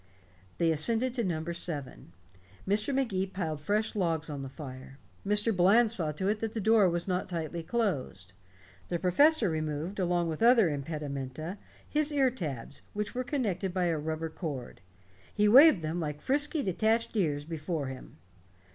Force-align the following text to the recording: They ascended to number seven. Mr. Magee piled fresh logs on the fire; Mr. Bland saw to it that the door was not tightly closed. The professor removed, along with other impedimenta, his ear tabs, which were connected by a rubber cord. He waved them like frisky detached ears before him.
They 0.57 0.71
ascended 0.71 1.13
to 1.13 1.23
number 1.23 1.53
seven. 1.53 2.13
Mr. 2.67 2.91
Magee 2.91 3.27
piled 3.27 3.61
fresh 3.61 3.95
logs 3.95 4.31
on 4.31 4.41
the 4.41 4.49
fire; 4.49 4.97
Mr. 5.23 5.55
Bland 5.55 5.91
saw 5.91 6.11
to 6.13 6.27
it 6.27 6.39
that 6.39 6.53
the 6.53 6.59
door 6.59 6.89
was 6.89 7.07
not 7.07 7.29
tightly 7.29 7.61
closed. 7.61 8.33
The 8.89 8.97
professor 8.97 9.47
removed, 9.51 9.99
along 9.99 10.27
with 10.27 10.41
other 10.41 10.69
impedimenta, 10.71 11.59
his 11.87 12.11
ear 12.11 12.31
tabs, 12.31 12.81
which 12.93 13.13
were 13.13 13.23
connected 13.23 13.75
by 13.75 13.85
a 13.85 13.99
rubber 13.99 14.29
cord. 14.31 14.81
He 15.31 15.47
waved 15.47 15.83
them 15.83 15.99
like 15.99 16.19
frisky 16.19 16.63
detached 16.63 17.15
ears 17.15 17.45
before 17.45 17.85
him. 17.85 18.17